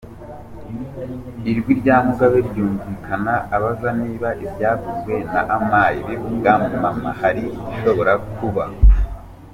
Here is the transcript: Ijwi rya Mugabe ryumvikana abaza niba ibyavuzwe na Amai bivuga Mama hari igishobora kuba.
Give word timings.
Ijwi 1.51 1.71
rya 1.81 1.97
Mugabe 2.07 2.37
ryumvikana 2.49 3.33
abaza 3.55 3.89
niba 4.01 4.29
ibyavuzwe 4.45 5.13
na 5.33 5.41
Amai 5.57 5.97
bivuga 6.07 6.51
Mama 6.81 7.09
hari 7.19 7.43
igishobora 7.57 8.13
kuba. 8.37 8.63